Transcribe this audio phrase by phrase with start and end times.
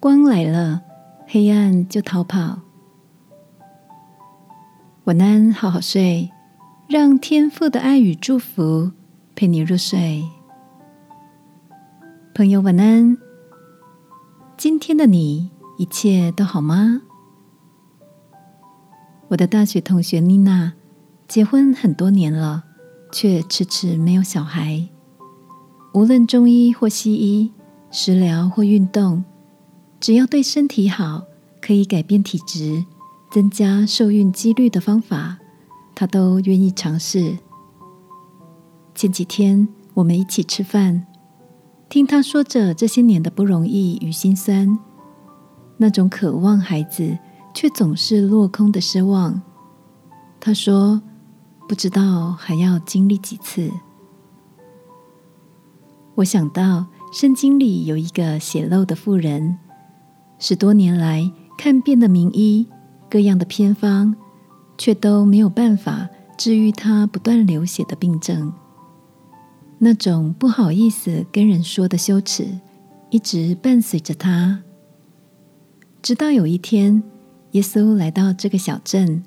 [0.00, 0.80] 光来了，
[1.26, 2.60] 黑暗就逃跑。
[5.04, 6.30] 晚安，好好睡，
[6.88, 8.92] 让天父的爱与祝福
[9.36, 10.24] 陪你入睡。
[12.34, 13.18] 朋友，晚安。
[14.56, 17.02] 今天的你一切都好吗？
[19.28, 20.72] 我的大学同学妮娜
[21.28, 22.64] 结婚很多年了，
[23.12, 24.88] 却迟迟没有小孩。
[25.92, 27.52] 无论中医或西医，
[27.90, 29.22] 食疗或运动，
[30.00, 31.24] 只要对身体好，
[31.60, 32.84] 可以改变体质。
[33.30, 35.38] 增加受孕几率的方法，
[35.94, 37.38] 他都愿意尝试。
[38.92, 41.06] 前几天我们一起吃饭，
[41.88, 44.76] 听他说着这些年的不容易与心酸，
[45.76, 47.16] 那种渴望孩子
[47.54, 49.40] 却总是落空的失望。
[50.40, 51.00] 他说
[51.68, 53.70] ：“不知道还要经历几次。”
[56.16, 59.56] 我想到圣经里有一个血漏的妇人，
[60.40, 62.66] 十多年来看遍的名医。
[63.08, 64.14] 各样的偏方，
[64.78, 68.52] 却都没有办法治愈他不断流血的病症。
[69.78, 72.46] 那种不好意思跟人说的羞耻，
[73.10, 74.62] 一直伴随着他。
[76.00, 77.02] 直到有一天，
[77.50, 79.24] 耶稣来到这个小镇，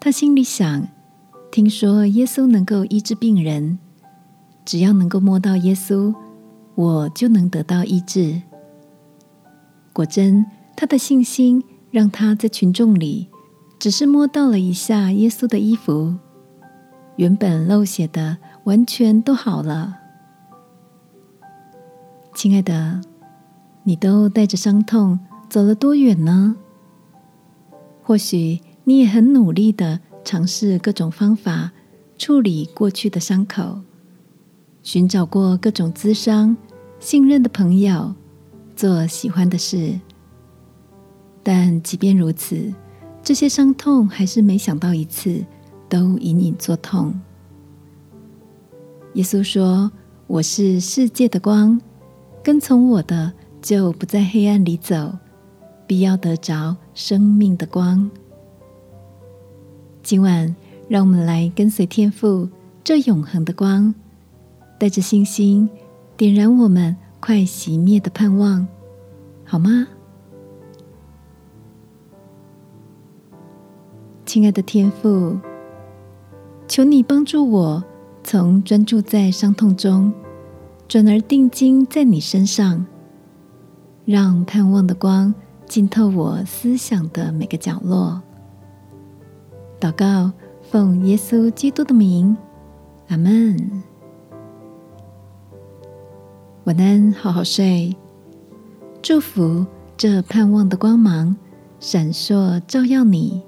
[0.00, 0.88] 他心里想：
[1.52, 3.78] 听说耶稣能够医治病人，
[4.64, 6.12] 只要能够摸到耶稣，
[6.74, 8.42] 我就能得到医治。
[9.92, 11.64] 果真，他的信心。
[11.92, 13.28] 让他在群众里
[13.78, 16.14] 只是摸到了一下耶稣的衣服，
[17.16, 19.98] 原本漏血的完全都好了。
[22.34, 23.02] 亲爱的，
[23.82, 26.56] 你都带着伤痛走了多远呢？
[28.02, 31.72] 或许你也很努力的尝试各种方法
[32.16, 33.82] 处理过去的伤口，
[34.82, 36.56] 寻找过各种资商、
[36.98, 38.14] 信任的朋友，
[38.82, 39.96] 做喜欢的事。
[41.40, 42.74] 但即便如此，
[43.22, 45.40] 这些伤痛还是没想到一次
[45.88, 47.14] 都隐隐作痛。
[49.14, 49.92] 耶稣说
[50.26, 51.80] ：“我是世界的光，
[52.42, 55.16] 跟从我的就不在黑暗里走，
[55.86, 58.10] 必要得着生命的光。”
[60.02, 60.56] 今晚，
[60.88, 62.48] 让我们来跟随天父
[62.82, 63.94] 这永恒的光，
[64.76, 65.70] 带着星星
[66.16, 68.66] 点燃我们快熄灭的盼望，
[69.44, 69.86] 好吗？
[74.26, 75.38] 亲爱的天父，
[76.66, 77.84] 求你帮助我，
[78.24, 80.12] 从专注在伤痛中，
[80.88, 82.84] 转而定睛在你身上，
[84.04, 85.32] 让盼望的光
[85.64, 88.20] 浸透我思想的每个角落。
[89.78, 92.36] 祷告，奉耶稣基督的名，
[93.06, 93.91] 阿门。
[96.64, 97.96] 晚安，好好睡。
[99.02, 101.34] 祝福这盼望的光芒
[101.80, 103.42] 闪烁，照耀你。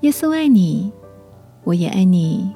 [0.00, 0.90] 耶稣爱你，
[1.64, 2.54] 我也爱你。